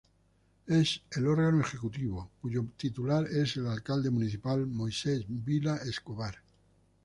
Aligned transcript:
Es 0.65 0.99
el 1.15 1.27
órgano 1.27 1.61
ejecutivo, 1.61 2.31
cuyo 2.41 2.65
titular 2.75 3.27
es 3.27 3.55
el 3.57 3.67
alcalde 3.67 4.09
municipal: 4.09 4.65
Moises 4.65 5.25
Vila 5.27 5.75
Escobar. 5.77 6.39